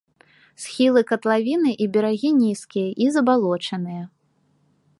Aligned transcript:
Схілы 0.61 1.01
катлавіны 1.11 1.71
і 1.85 1.87
берагі 1.97 2.29
нізкія 2.39 2.89
і 3.05 3.11
забалочаныя. 3.17 4.03